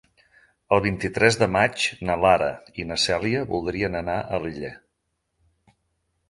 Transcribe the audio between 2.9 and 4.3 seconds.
na Cèlia voldrien anar